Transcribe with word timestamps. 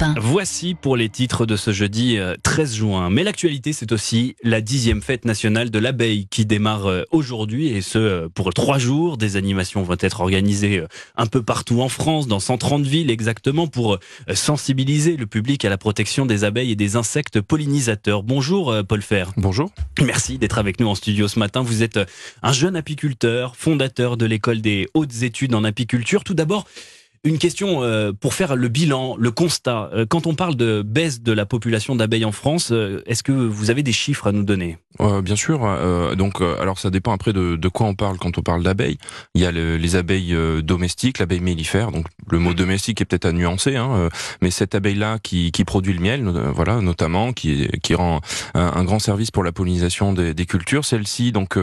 Europe 0.00 0.16
1. 0.16 0.20
Voici 0.20 0.74
pour 0.74 0.96
les 0.96 1.08
titres 1.08 1.46
de 1.46 1.56
ce 1.56 1.72
jeudi 1.72 2.18
13 2.42 2.74
juin. 2.74 3.10
Mais 3.10 3.24
l'actualité, 3.24 3.72
c'est 3.72 3.92
aussi 3.92 4.36
la 4.42 4.60
dixième 4.60 5.02
fête 5.02 5.24
nationale 5.24 5.70
de 5.70 5.78
l'abeille 5.78 6.26
qui 6.28 6.46
démarre 6.46 6.88
aujourd'hui 7.10 7.68
et 7.68 7.80
ce 7.80 8.28
pour 8.28 8.52
trois 8.54 8.78
jours. 8.78 9.16
Des 9.16 9.36
animations 9.36 9.82
vont 9.82 9.96
être 10.00 10.20
organisées 10.20 10.82
un 11.16 11.26
peu 11.26 11.42
partout 11.42 11.80
en 11.80 11.88
France, 11.88 12.26
dans 12.26 12.40
130 12.40 12.84
villes 12.84 13.10
exactement, 13.10 13.66
pour 13.66 13.98
sensibiliser 14.32 15.16
le 15.16 15.26
public 15.26 15.64
à 15.64 15.68
la 15.68 15.78
protection 15.78 16.26
des 16.26 16.44
abeilles 16.44 16.72
et 16.72 16.76
des 16.76 16.96
insectes 16.96 17.40
pollinisateurs. 17.40 18.22
Bonjour 18.22 18.74
Paul 18.86 19.02
Fer. 19.02 19.32
Bonjour. 19.36 19.70
Merci 20.00 20.38
d'être 20.38 20.58
avec 20.58 20.80
nous 20.80 20.88
en 20.88 20.94
studio 20.94 21.28
ce 21.28 21.38
matin. 21.38 21.62
Vous 21.62 21.82
êtes 21.82 22.00
un 22.42 22.52
jeune 22.52 22.76
apiculteur, 22.76 23.56
fondateur 23.56 24.16
de 24.16 24.26
l'école 24.26 24.60
des 24.60 24.88
hautes 24.94 25.22
études 25.22 25.54
en 25.54 25.64
apiculture. 25.64 26.24
Tout 26.24 26.34
d'abord, 26.34 26.66
une 27.22 27.38
question 27.38 27.82
euh, 27.82 28.12
pour 28.12 28.32
faire 28.32 28.56
le 28.56 28.68
bilan, 28.68 29.16
le 29.18 29.30
constat. 29.30 29.90
Euh, 29.92 30.06
quand 30.08 30.26
on 30.26 30.34
parle 30.34 30.54
de 30.54 30.82
baisse 30.82 31.20
de 31.20 31.32
la 31.32 31.44
population 31.44 31.94
d'abeilles 31.94 32.24
en 32.24 32.32
France, 32.32 32.70
euh, 32.72 33.02
est-ce 33.04 33.22
que 33.22 33.32
vous 33.32 33.70
avez 33.70 33.82
des 33.82 33.92
chiffres 33.92 34.26
à 34.26 34.32
nous 34.32 34.42
donner? 34.44 34.78
Bien 35.22 35.36
sûr. 35.36 35.60
donc, 36.14 36.42
alors 36.42 36.78
ça 36.78 36.90
dépend 36.90 37.12
après 37.12 37.32
de, 37.32 37.56
de, 37.56 37.68
quoi 37.68 37.86
on 37.86 37.94
parle 37.94 38.18
quand 38.18 38.36
on 38.36 38.42
parle 38.42 38.62
d'abeilles. 38.62 38.98
Il 39.34 39.40
y 39.40 39.46
a 39.46 39.50
les 39.50 39.96
abeilles 39.96 40.36
domestiques, 40.62 41.18
l'abeille 41.20 41.40
mellifère. 41.40 41.90
Donc, 41.90 42.06
le 42.30 42.38
mot 42.38 42.52
domestique 42.52 43.00
est 43.00 43.06
peut-être 43.06 43.24
à 43.24 43.32
nuancer, 43.32 43.76
hein, 43.76 44.10
mais 44.42 44.50
cette 44.50 44.74
abeille-là 44.74 45.18
qui, 45.22 45.52
qui, 45.52 45.64
produit 45.64 45.94
le 45.94 46.00
miel, 46.00 46.28
voilà, 46.54 46.82
notamment, 46.82 47.32
qui, 47.32 47.68
qui 47.82 47.94
rend 47.94 48.20
un, 48.52 48.84
grand 48.84 48.98
service 48.98 49.30
pour 49.30 49.42
la 49.42 49.52
pollinisation 49.52 50.12
des, 50.12 50.34
des 50.34 50.44
cultures. 50.44 50.84
Celle-ci, 50.84 51.32
donc, 51.32 51.56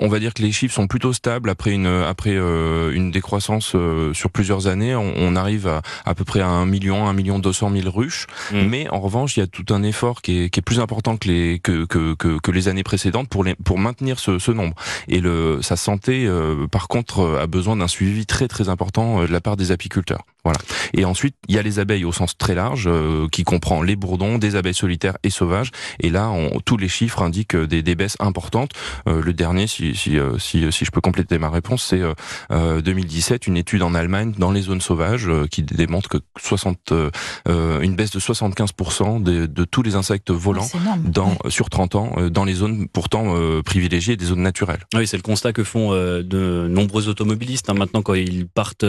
on 0.00 0.08
va 0.08 0.18
dire 0.18 0.34
que 0.34 0.42
les 0.42 0.52
chiffres 0.52 0.74
sont 0.74 0.86
plutôt 0.86 1.12
stables 1.12 1.50
après 1.50 1.72
une 1.72 1.86
après 1.86 2.34
une 2.34 3.10
décroissance 3.10 3.76
sur 4.12 4.30
plusieurs 4.30 4.66
années, 4.66 4.94
on, 4.94 5.36
arrive 5.36 5.66
à 5.68 5.82
à 6.04 6.14
peu 6.14 6.24
près 6.24 6.40
à 6.40 6.48
un 6.48 6.66
million, 6.66 7.06
un 7.06 7.12
million 7.12 7.38
deux 7.38 7.52
cent 7.52 7.70
mille 7.70 7.88
ruches. 7.88 8.26
Mm. 8.52 8.62
Mais 8.66 8.88
en 8.90 9.00
revanche, 9.00 9.36
il 9.36 9.40
y 9.40 9.42
a 9.42 9.46
tout 9.46 9.72
un 9.72 9.82
effort 9.82 10.22
qui 10.22 10.42
est, 10.42 10.50
qui 10.50 10.60
est 10.60 10.62
plus 10.62 10.80
important 10.80 11.16
que 11.16 11.28
les 11.28 11.58
que, 11.58 11.84
que, 11.84 12.14
que, 12.14 12.38
que, 12.38 12.50
les 12.50 12.68
années 12.68 12.82
précédentes 12.82 13.28
pour 13.28 13.44
les 13.44 13.54
pour 13.54 13.78
maintenir 13.78 14.18
ce, 14.18 14.38
ce 14.38 14.50
nombre. 14.50 14.74
Et 15.08 15.20
le 15.20 15.60
sa 15.62 15.76
santé, 15.76 16.26
euh, 16.26 16.66
par 16.66 16.88
contre, 16.88 17.38
a 17.40 17.46
besoin 17.46 17.76
d'un 17.76 17.88
suivi 17.88 18.26
très 18.26 18.48
très 18.48 18.68
important 18.68 19.22
euh, 19.22 19.26
de 19.26 19.32
la 19.32 19.40
part 19.40 19.56
des 19.56 19.72
apiculteurs. 19.72 20.24
Voilà. 20.44 20.58
Et 20.94 21.04
ensuite, 21.04 21.36
il 21.48 21.54
y 21.54 21.58
a 21.58 21.62
les 21.62 21.78
abeilles 21.78 22.04
au 22.04 22.12
sens 22.12 22.36
très 22.36 22.54
large, 22.54 22.84
euh, 22.86 23.28
qui 23.30 23.44
comprend 23.44 23.82
les 23.82 23.96
bourdons, 23.96 24.38
des 24.38 24.56
abeilles 24.56 24.74
solitaires 24.74 25.16
et 25.22 25.30
sauvages. 25.30 25.70
Et 26.00 26.10
là, 26.10 26.30
on, 26.30 26.60
tous 26.60 26.76
les 26.76 26.88
chiffres 26.88 27.22
indiquent 27.22 27.56
des, 27.56 27.82
des 27.82 27.94
baisses 27.94 28.16
importantes. 28.20 28.72
le 29.06 29.32
dernier, 29.32 29.66
si 29.66 29.94
si, 29.94 30.18
si 30.38 30.72
si 30.72 30.84
je 30.84 30.90
peux 30.90 31.00
compléter 31.00 31.38
ma 31.38 31.50
réponse, 31.50 31.82
c'est 31.84 32.02
2017, 32.50 33.46
une 33.46 33.56
étude 33.56 33.82
en 33.82 33.94
Allemagne 33.94 34.32
dans 34.38 34.50
les 34.50 34.62
zones 34.62 34.80
sauvages 34.80 35.28
euh, 35.28 35.46
qui 35.46 35.62
démontre 35.62 36.08
que 36.08 36.18
60, 36.38 36.92
euh, 36.92 37.10
euh, 37.48 37.80
une 37.80 37.94
baisse 37.94 38.10
de 38.10 38.20
75% 38.20 39.22
de, 39.22 39.46
de, 39.46 39.64
tous 39.64 39.82
les 39.82 39.94
insectes 39.94 40.30
volants 40.30 40.68
dans, 41.04 41.36
sur 41.48 41.70
30 41.70 41.94
ans 41.94 42.16
dans 42.30 42.44
les 42.44 42.54
zones 42.54 42.88
pourtant 42.88 43.34
privilégiées 43.64 44.16
des 44.16 44.26
zones 44.26 44.42
naturelles. 44.42 44.80
Oui, 44.94 45.06
c'est 45.06 45.16
le 45.16 45.22
constat 45.22 45.52
que 45.52 45.64
font 45.64 45.92
de 45.92 46.66
nombreux 46.68 47.08
automobilistes 47.08 47.70
hein, 47.70 47.74
maintenant 47.74 48.02
quand 48.02 48.14
ils 48.14 48.46
partent 48.46 48.84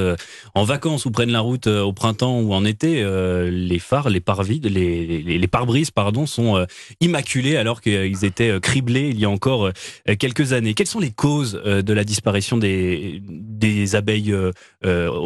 en 0.55 0.63
vacances 0.63 1.05
ou 1.05 1.11
prennent 1.11 1.31
la 1.31 1.40
route 1.41 1.67
au 1.67 1.93
printemps 1.93 2.39
ou 2.39 2.53
en 2.53 2.65
été. 2.65 3.03
les 3.51 3.79
phares, 3.79 4.09
les 4.09 4.19
pare-vides, 4.19 4.67
les, 4.67 5.47
pare-brises 5.47 5.91
sont 6.25 6.65
immaculés 6.99 7.57
alors 7.57 7.81
qu'ils 7.81 8.25
étaient 8.25 8.59
criblés 8.61 9.09
il 9.09 9.19
y 9.19 9.25
a 9.25 9.29
encore 9.29 9.71
quelques 10.19 10.53
années. 10.53 10.73
Quelles 10.73 10.87
sont 10.87 10.99
les 10.99 11.11
causes 11.11 11.61
de 11.63 11.93
la 11.93 12.03
disparition 12.03 12.57
des, 12.57 13.95
abeilles 13.95 14.35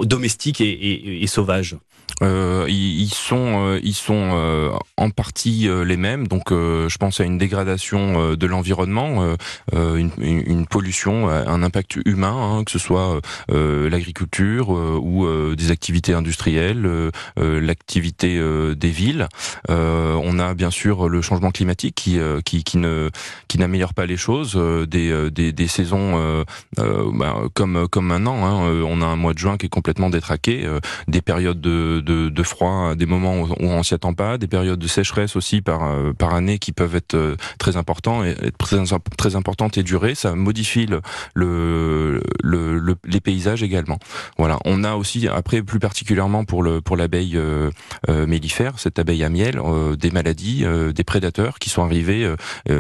domestiques 0.03 0.61
et, 0.61 1.27
sauvages? 1.27 1.75
Euh, 2.21 2.65
ils, 2.69 3.13
sont, 3.13 3.67
euh, 3.67 3.79
ils 3.83 3.93
sont 3.93 4.31
euh, 4.33 4.71
en 4.97 5.09
partie 5.09 5.67
euh, 5.67 5.83
les 5.83 5.97
mêmes. 5.97 6.27
Donc, 6.27 6.51
je 6.51 6.97
pense 6.97 7.19
à 7.19 7.23
une 7.23 7.37
dégradation 7.37 8.35
de 8.35 8.47
l'environnement, 8.47 9.35
une, 9.73 10.11
une, 10.17 10.67
pollution, 10.67 11.29
un 11.29 11.63
impact 11.63 11.97
humain, 12.05 12.35
hein, 12.35 12.63
que 12.63 12.71
ce 12.71 12.79
soit 12.79 13.19
l'agriculture 13.49 14.69
ou 14.69 15.27
des 15.55 15.71
activités 15.71 16.13
industrielles, 16.13 17.11
l'activité 17.37 18.41
des 18.75 18.89
villes. 18.89 19.27
on 19.69 20.39
a 20.39 20.53
bien 20.53 20.71
sûr 20.71 21.09
le 21.09 21.21
changement 21.21 21.51
climatique 21.51 21.95
qui, 21.95 22.19
qui, 22.43 22.63
qui 22.63 22.77
ne, 22.77 23.09
qui 23.47 23.57
n'améliore 23.57 23.93
pas 23.93 24.05
les 24.05 24.17
choses. 24.17 24.55
Des, 24.87 25.29
des, 25.31 25.51
des 25.51 25.67
saisons 25.67 26.43
bah, 26.77 27.35
comme, 27.53 27.87
comme 27.89 28.07
maintenant, 28.07 28.45
hein, 28.45 28.83
on 28.87 29.01
a 29.01 29.05
un 29.05 29.15
mois 29.15 29.33
de 29.33 29.39
juin 29.39 29.57
qui 29.57 29.65
est 29.65 29.69
complètement 29.69 30.09
détraqué, 30.09 30.67
des 31.07 31.21
périodes 31.21 31.61
de, 31.61 32.01
de, 32.05 32.29
de 32.29 32.43
froid, 32.43 32.95
des 32.95 33.05
moments 33.05 33.41
où 33.41 33.47
on 33.59 33.83
s'y 33.83 33.93
attend 33.93 34.13
pas, 34.13 34.37
des 34.37 34.47
périodes 34.47 34.79
de 34.79 34.87
sécheresse 34.87 35.35
aussi 35.35 35.61
par 35.61 35.83
euh, 35.83 36.13
par 36.13 36.33
année 36.33 36.59
qui 36.59 36.71
peuvent 36.71 36.95
être 36.95 37.15
euh, 37.15 37.35
très 37.57 37.75
importants 37.75 38.23
et 38.23 38.35
très 38.57 38.77
très 39.17 39.35
importantes 39.35 39.77
et 39.77 39.83
durer. 39.83 40.15
Ça 40.15 40.35
modifie 40.35 40.85
le, 40.85 41.01
le, 41.33 42.21
le, 42.41 42.95
les 43.05 43.19
paysages 43.19 43.63
également. 43.63 43.99
Voilà. 44.37 44.57
On 44.65 44.83
a 44.83 44.95
aussi 44.95 45.27
après 45.27 45.61
plus 45.61 45.79
particulièrement 45.79 46.45
pour 46.45 46.63
le 46.63 46.81
pour 46.81 46.95
l'abeille 46.95 47.35
euh, 47.37 47.71
mellifère, 48.07 48.79
cette 48.79 48.99
abeille 48.99 49.23
à 49.23 49.29
miel, 49.29 49.59
des 49.97 50.11
maladies, 50.11 50.63
des 50.93 51.03
prédateurs 51.03 51.57
qui 51.59 51.69
sont 51.69 51.83
arrivés, 51.83 52.31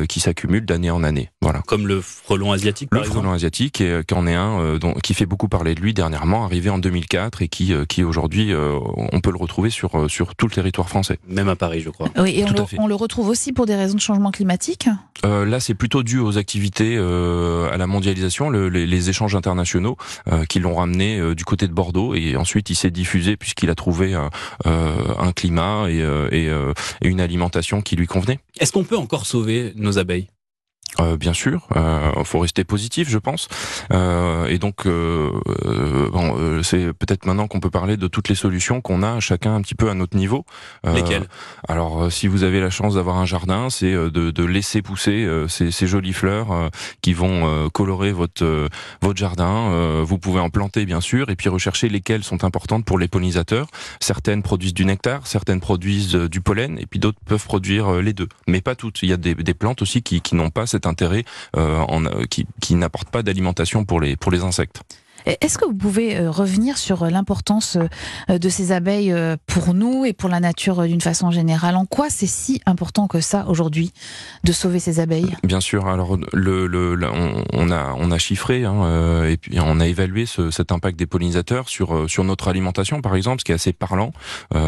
qui 0.07 0.19
s'accumulent 0.19 0.65
d'année 0.65 0.91
en 0.91 1.03
année. 1.03 1.29
Voilà. 1.45 1.63
Comme 1.67 1.87
le 1.87 2.01
frelon 2.01 2.51
asiatique. 2.51 2.89
Par 2.89 3.01
le 3.01 3.05
frelon 3.05 3.31
asiatique, 3.31 3.81
et, 3.81 4.01
qui 4.07 4.13
en 4.13 4.27
est 4.27 4.35
un 4.35 4.77
dont, 4.77 4.93
qui 4.95 5.13
fait 5.13 5.25
beaucoup 5.25 5.47
parler 5.47 5.75
de 5.75 5.81
lui 5.81 5.93
dernièrement, 5.93 6.45
arrivé 6.45 6.69
en 6.69 6.77
2004 6.77 7.41
et 7.41 7.47
qui 7.47 7.73
qui 7.87 8.03
aujourd'hui 8.03 8.53
on 8.53 9.21
peut 9.21 9.31
le 9.31 9.37
retrouver 9.37 9.69
sur, 9.69 9.97
euh, 9.97 10.07
sur 10.07 10.35
tout 10.35 10.47
le 10.47 10.51
territoire 10.51 10.89
français. 10.89 11.19
Même 11.27 11.49
à 11.49 11.55
Paris, 11.55 11.81
je 11.81 11.89
crois. 11.89 12.09
Oui, 12.17 12.39
et 12.39 12.45
on 12.77 12.87
le, 12.87 12.95
retrouve 12.95 13.29
aussi 13.29 13.53
pour 13.53 13.65
des 13.65 13.75
raisons 13.75 13.95
de 13.95 14.01
changement 14.01 14.31
climatique 14.31 14.87
euh, 15.25 15.45
Là, 15.45 15.59
c'est 15.59 15.75
plutôt 15.75 16.03
dû 16.03 16.19
aux 16.19 16.37
activités, 16.37 16.95
euh, 16.97 17.71
à 17.71 17.77
la 17.77 17.87
mondialisation, 17.87 18.49
les, 18.49 19.09
échanges 19.09 19.35
internationaux 19.35 19.97
qui 20.49 20.59
l'ont 20.59 20.75
ramené 20.75 21.35
du 21.35 21.45
côté 21.45 21.67
de 21.67 21.73
Bordeaux 21.73 22.15
et 22.15 22.37
ensuite 22.37 22.69
il 22.71 22.75
s'est 22.75 22.89
diffusé 22.89 23.37
puisqu'il 23.37 23.69
a 23.69 23.75
trouvé 23.75 24.15
un 24.65 25.31
climat 25.33 25.87
et, 25.89 25.99
et 26.31 26.49
une 27.01 27.21
alimentation 27.21 27.81
qui 27.81 27.95
lui 27.95 28.07
convenait. 28.07 28.39
Est-ce 28.59 28.71
qu'on 28.71 28.83
peut 28.83 28.97
encore 28.97 29.27
sauver 29.27 29.73
nos 29.75 29.99
abeilles? 29.99 30.27
Euh, 31.01 31.17
bien 31.17 31.33
sûr, 31.33 31.67
euh, 31.75 32.23
faut 32.23 32.39
rester 32.39 32.63
positif, 32.63 33.09
je 33.09 33.17
pense. 33.17 33.47
Euh, 33.91 34.45
et 34.45 34.57
donc, 34.57 34.85
euh, 34.85 35.31
euh, 35.65 36.09
bon, 36.09 36.61
c'est 36.63 36.93
peut-être 36.93 37.25
maintenant 37.25 37.47
qu'on 37.47 37.59
peut 37.59 37.69
parler 37.69 37.97
de 37.97 38.07
toutes 38.07 38.29
les 38.29 38.35
solutions 38.35 38.81
qu'on 38.81 39.03
a 39.03 39.19
chacun 39.19 39.55
un 39.55 39.61
petit 39.61 39.75
peu 39.75 39.89
à 39.89 39.93
notre 39.93 40.17
niveau. 40.17 40.45
Lesquelles? 40.83 41.27
Alors, 41.67 42.11
si 42.11 42.27
vous 42.27 42.43
avez 42.43 42.61
la 42.61 42.69
chance 42.69 42.95
d'avoir 42.95 43.17
un 43.17 43.25
jardin, 43.25 43.69
c'est 43.69 43.91
de, 43.91 44.09
de, 44.09 44.43
laisser 44.43 44.81
pousser 44.81 45.27
ces, 45.47 45.71
ces, 45.71 45.87
jolies 45.87 46.13
fleurs 46.13 46.69
qui 47.01 47.13
vont 47.13 47.69
colorer 47.69 48.11
votre 48.11 48.69
votre 49.01 49.17
jardin. 49.17 50.01
vous 50.03 50.17
pouvez 50.17 50.39
en 50.39 50.49
planter, 50.49 50.85
bien 50.85 51.01
sûr, 51.01 51.29
et 51.29 51.35
puis 51.35 51.49
rechercher 51.49 51.89
lesquelles 51.89 52.23
sont 52.23 52.43
importantes 52.43 52.85
pour 52.85 52.99
les 52.99 53.07
pollinisateurs. 53.07 53.67
Certaines 53.99 54.43
produisent 54.43 54.73
du 54.73 54.85
nectar, 54.85 55.25
certaines 55.27 55.59
produisent 55.59 56.15
du 56.15 56.41
pollen, 56.41 56.77
et 56.79 56.85
puis 56.85 56.99
d'autres 56.99 57.19
peuvent 57.25 57.45
produire 57.45 57.93
les 58.01 58.13
deux, 58.13 58.29
mais 58.47 58.61
pas 58.61 58.75
toutes. 58.75 59.01
Il 59.03 59.09
y 59.09 59.13
a 59.13 59.17
des, 59.17 59.35
des 59.35 59.53
plantes 59.53 59.81
aussi 59.81 60.01
qui, 60.03 60.21
qui 60.21 60.35
n'ont 60.35 60.51
pas 60.51 60.67
cette 60.67 60.84
intérêt 60.87 61.23
euh, 61.55 61.85
euh, 61.89 62.25
qui, 62.29 62.45
qui 62.61 62.75
n'apporte 62.75 63.09
pas 63.09 63.23
d'alimentation 63.23 63.85
pour 63.85 63.99
les, 63.99 64.15
pour 64.15 64.31
les 64.31 64.43
insectes. 64.43 64.81
Est-ce 65.25 65.57
que 65.57 65.65
vous 65.65 65.73
pouvez 65.73 66.17
euh, 66.17 66.29
revenir 66.29 66.77
sur 66.77 67.03
euh, 67.03 67.09
l'importance 67.09 67.77
euh, 68.29 68.37
de 68.37 68.49
ces 68.49 68.71
abeilles 68.71 69.13
pour 69.47 69.73
nous 69.73 70.05
et 70.05 70.13
pour 70.13 70.29
la 70.29 70.39
nature 70.39 70.83
d'une 70.83 71.01
façon 71.01 71.31
générale? 71.31 71.75
En 71.75 71.85
quoi 71.85 72.09
c'est 72.09 72.27
si 72.27 72.61
important 72.65 73.07
que 73.07 73.21
ça 73.21 73.45
aujourd'hui 73.47 73.91
de 74.43 74.51
sauver 74.51 74.79
ces 74.79 74.99
abeilles? 74.99 75.35
Bien 75.43 75.59
sûr. 75.59 75.87
Alors, 75.87 76.17
le, 76.33 76.67
le, 76.67 76.97
on, 77.53 77.71
a 77.71 77.93
on 77.97 78.11
a 78.11 78.17
chiffré 78.17 78.65
hein, 78.65 79.23
et 79.25 79.37
puis 79.37 79.57
on 79.59 79.79
a 79.79 79.87
évalué 79.87 80.25
ce, 80.25 80.51
cet 80.51 80.71
impact 80.71 80.97
des 80.97 81.05
pollinisateurs 81.05 81.69
sur 81.69 82.09
sur 82.09 82.23
notre 82.23 82.47
alimentation, 82.47 83.01
par 83.01 83.15
exemple, 83.15 83.39
ce 83.39 83.45
qui 83.45 83.51
est 83.51 83.55
assez 83.55 83.73
parlant. 83.73 84.11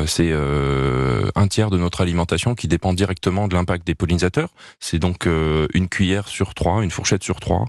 c'est 0.06 0.32
un 0.34 1.48
tiers 1.48 1.70
de 1.70 1.78
notre 1.78 2.02
alimentation 2.02 2.56
qui 2.56 2.68
dépend 2.68 2.94
directement 2.94 3.48
de 3.48 3.56
l'impact 3.56 3.86
des 3.86 3.96
pollinisateurs. 3.96 4.50
C'est 4.80 5.00
donc 5.00 5.28
une 5.74 5.90
cuillère 5.90 6.28
sur 6.28 6.54
trois, 6.54 6.84
une 6.84 6.92
fourchette 6.92 7.24
sur 7.24 7.40
trois. 7.40 7.66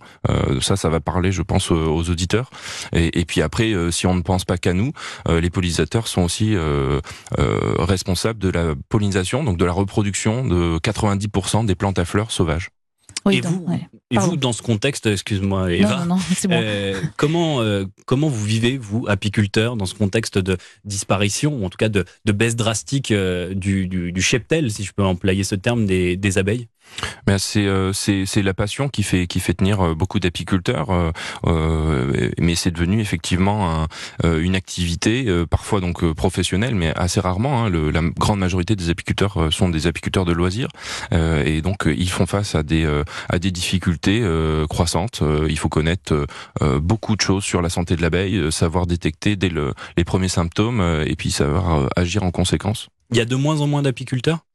ça, 0.60 0.76
ça 0.76 0.88
va 0.88 1.00
parler, 1.00 1.32
je 1.32 1.42
pense, 1.42 1.70
aux 1.70 2.10
auditeurs. 2.10 2.50
Et, 2.92 3.24
puis 3.24 3.42
après, 3.42 3.72
euh, 3.72 3.90
si 3.90 4.06
on 4.06 4.14
ne 4.14 4.22
pense 4.22 4.44
pas 4.44 4.58
qu'à 4.58 4.72
nous, 4.72 4.92
euh, 5.28 5.40
les 5.40 5.50
pollinisateurs 5.50 6.08
sont 6.08 6.22
aussi 6.22 6.54
euh, 6.54 7.00
responsables 7.78 8.38
de 8.38 8.48
la 8.48 8.74
pollinisation, 8.88 9.44
donc 9.44 9.56
de 9.56 9.64
la 9.64 9.72
reproduction 9.72 10.44
de 10.44 10.78
90% 10.78 11.66
des 11.66 11.74
plantes 11.74 11.98
à 11.98 12.04
fleurs 12.04 12.30
sauvages. 12.30 12.70
et 13.30 13.40
vous, 13.40 13.66
et 14.10 14.18
vous, 14.18 14.36
dans 14.36 14.52
ce 14.52 14.62
contexte, 14.62 15.06
excuse-moi, 15.06 15.72
Eva, 15.72 16.04
non, 16.06 16.16
non, 16.16 16.16
bon. 16.16 16.50
euh, 16.50 17.00
comment, 17.16 17.60
euh, 17.60 17.84
comment 18.06 18.28
vous 18.28 18.44
vivez, 18.44 18.78
vous, 18.78 19.04
apiculteur, 19.06 19.76
dans 19.76 19.84
ce 19.84 19.94
contexte 19.94 20.38
de 20.38 20.56
disparition, 20.84 21.54
ou 21.56 21.64
en 21.64 21.68
tout 21.68 21.76
cas 21.76 21.90
de, 21.90 22.04
de 22.24 22.32
baisse 22.32 22.56
drastique 22.56 23.10
euh, 23.10 23.52
du, 23.52 23.86
du, 23.86 24.12
du, 24.12 24.22
cheptel, 24.22 24.70
si 24.70 24.84
je 24.84 24.92
peux 24.92 25.04
employer 25.04 25.44
ce 25.44 25.54
terme, 25.54 25.84
des, 25.84 26.16
des 26.16 26.38
abeilles? 26.38 26.68
Euh, 27.56 27.92
c'est 27.92 28.26
c'est 28.26 28.42
la 28.42 28.54
passion 28.54 28.88
qui 28.88 29.02
fait 29.02 29.26
qui 29.26 29.40
fait 29.40 29.54
tenir 29.54 29.80
euh, 29.80 29.94
beaucoup 29.94 30.20
d'apiculteurs, 30.20 30.90
euh, 30.90 31.10
euh, 31.46 32.30
mais 32.38 32.54
c'est 32.54 32.70
devenu 32.70 33.00
effectivement 33.00 33.70
un, 34.24 34.38
une 34.38 34.54
activité 34.54 35.26
parfois 35.50 35.80
donc 35.80 36.04
professionnelle, 36.12 36.74
mais 36.74 36.92
assez 36.96 37.20
rarement. 37.20 37.64
Hein, 37.64 37.68
le, 37.68 37.90
la 37.90 38.00
grande 38.02 38.38
majorité 38.38 38.76
des 38.76 38.90
apiculteurs 38.90 39.52
sont 39.52 39.68
des 39.68 39.86
apiculteurs 39.86 40.24
de 40.24 40.32
loisirs 40.32 40.68
et 41.12 41.62
donc 41.62 41.86
ils 41.86 42.10
font 42.10 42.26
face 42.26 42.54
à 42.54 42.62
des 42.62 42.86
à 43.28 43.38
des 43.38 43.50
difficultés 43.50 44.22
croissantes. 44.68 45.22
il 45.48 45.58
faut 45.58 45.68
connaître 45.68 46.26
beaucoup 46.80 47.16
de 47.16 47.20
choses 47.20 47.44
sur 47.44 47.62
la 47.62 47.68
santé 47.68 47.96
de 47.96 48.02
l'abeille, 48.02 48.50
savoir 48.52 48.86
détecter 48.86 49.36
dès 49.36 49.48
le, 49.48 49.74
les 49.96 50.04
premiers 50.04 50.28
symptômes 50.28 50.80
et 51.06 51.16
puis 51.16 51.30
savoir 51.30 51.88
agir 51.96 52.22
en 52.22 52.30
conséquence. 52.30 52.88
Il 53.10 53.16
y 53.16 53.20
a 53.20 53.24
de 53.24 53.36
moins 53.36 53.60
en 53.60 53.66
moins 53.66 53.82
d'apiculteurs? 53.82 54.38
euh, 54.38 54.47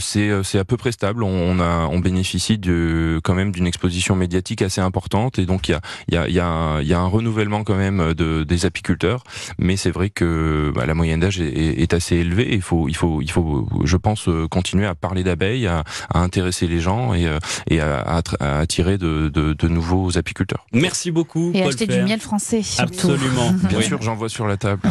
c'est 0.00 0.28
euh, 0.28 0.42
c'est 0.42 0.58
à 0.58 0.64
peu 0.64 0.76
près 0.76 0.92
stable. 0.92 1.22
On, 1.22 1.60
a 1.60 1.88
on 1.90 1.98
bénéficie 1.98 2.58
de 2.58 3.20
quand 3.22 3.34
même 3.34 3.52
d'une 3.52 3.66
exposition 3.66 4.16
médiatique 4.16 4.62
assez 4.62 4.80
importante 4.80 5.38
et 5.38 5.46
donc 5.46 5.68
il 5.68 5.72
y 5.72 5.74
a 5.74 5.80
il 6.08 6.14
y 6.14 6.16
a 6.16 6.28
il 6.28 6.34
y 6.34 6.40
a, 6.40 6.80
y 6.82 6.92
a 6.92 7.00
un 7.00 7.06
renouvellement 7.06 7.64
quand 7.64 7.76
même 7.76 8.14
de 8.14 8.44
des 8.44 8.66
apiculteurs. 8.66 9.24
Mais 9.58 9.76
c'est 9.76 9.90
vrai 9.90 10.10
que 10.10 10.72
bah, 10.74 10.86
la 10.86 10.94
moyenne 10.94 11.20
d'âge 11.20 11.40
est, 11.40 11.80
est, 11.80 11.94
assez 11.94 12.16
élevée. 12.16 12.48
Il 12.52 12.62
faut 12.62 12.88
il 12.88 12.96
faut 12.96 13.20
il 13.22 13.30
faut 13.30 13.68
je 13.84 13.96
pense 13.96 14.28
euh, 14.28 14.48
continuer 14.48 14.86
à 14.86 14.94
parler 14.94 15.22
d'abeilles, 15.22 15.66
à, 15.66 15.84
à, 16.12 16.20
intéresser 16.20 16.66
les 16.66 16.80
gens 16.80 17.14
et 17.14 17.26
euh, 17.26 17.38
et 17.68 17.80
à, 17.80 18.22
à 18.40 18.58
attirer 18.58 18.98
de, 18.98 19.28
de, 19.28 19.52
de, 19.52 19.68
nouveaux 19.68 20.16
apiculteurs. 20.18 20.66
Merci 20.72 21.10
beaucoup. 21.10 21.50
Et 21.54 21.60
Paul 21.60 21.68
acheter 21.68 21.86
du 21.86 22.02
miel 22.02 22.20
français. 22.20 22.62
Surtout. 22.62 23.10
Absolument. 23.10 23.52
Bien 23.68 23.80
sûr, 23.80 24.02
j'en 24.02 24.14
vois 24.14 24.28
sur 24.28 24.46
la 24.46 24.56
table. 24.56 24.82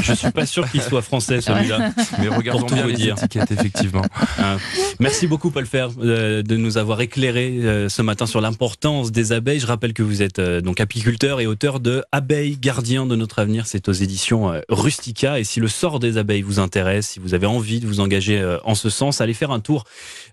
je 0.00 0.12
suis 0.12 0.30
pas 0.30 0.46
sûr 0.46 0.70
qu'il 0.70 0.82
soit 0.82 1.02
français 1.02 1.40
celui-là. 1.40 1.90
Mais 2.20 2.28
regardons 2.28 2.66
bien 2.66 2.86
les 2.86 2.94
dire. 2.94 3.14
étiquettes 3.16 3.50
effectivement. 3.50 4.02
Hein. 4.38 4.58
Merci 5.00 5.26
beaucoup, 5.26 5.50
Paul 5.50 5.66
Fer, 5.66 5.90
euh, 6.02 6.42
de 6.42 6.56
nous 6.56 6.78
avoir 6.78 7.00
éclairé 7.00 7.58
euh, 7.62 7.88
ce 7.88 8.02
matin 8.02 8.26
sur 8.26 8.40
l'importance 8.40 9.12
des 9.12 9.32
abeilles. 9.32 9.60
Je 9.60 9.66
rappelle 9.66 9.92
que 9.92 10.02
vous 10.02 10.22
êtes 10.22 10.38
euh, 10.38 10.60
donc 10.60 10.80
apiculteur 10.80 11.40
et 11.40 11.46
auteur 11.46 11.80
de 11.80 12.04
Abeilles, 12.12 12.56
gardiens 12.58 13.06
de 13.06 13.16
notre 13.16 13.38
avenir. 13.38 13.66
C'est 13.66 13.88
aux 13.88 13.92
éditions 13.92 14.52
Rustica. 14.68 15.38
Et 15.38 15.44
si 15.44 15.60
le 15.60 15.68
sort 15.68 16.00
des 16.00 16.18
abeilles 16.18 16.42
vous 16.42 16.58
intéresse, 16.58 17.08
si 17.08 17.20
vous 17.20 17.34
avez 17.34 17.46
envie 17.46 17.80
de 17.80 17.86
vous 17.86 18.00
engager 18.00 18.56
en 18.64 18.74
ce 18.74 18.90
sens, 18.90 19.20
allez 19.20 19.34
faire 19.34 19.50
un 19.50 19.60
tour 19.60 19.84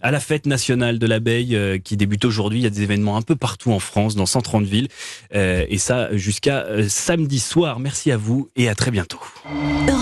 à 0.01 0.11
la 0.11 0.19
fête 0.19 0.45
nationale 0.45 0.99
de 0.99 1.07
l'abeille 1.07 1.81
qui 1.83 1.97
débute 1.97 2.25
aujourd'hui. 2.25 2.59
Il 2.59 2.63
y 2.63 2.67
a 2.67 2.69
des 2.69 2.81
événements 2.81 3.17
un 3.17 3.21
peu 3.21 3.35
partout 3.35 3.71
en 3.71 3.79
France, 3.79 4.15
dans 4.15 4.25
130 4.25 4.65
villes. 4.65 4.87
Et 5.33 5.77
ça 5.77 6.15
jusqu'à 6.15 6.65
samedi 6.87 7.39
soir. 7.39 7.79
Merci 7.79 8.11
à 8.11 8.17
vous 8.17 8.49
et 8.55 8.69
à 8.69 8.75
très 8.75 8.91
bientôt. 8.91 9.19